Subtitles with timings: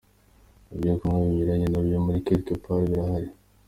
[0.73, 3.29] Ibyo kunywa binyuranye nabyo muri Quelque Part birahari.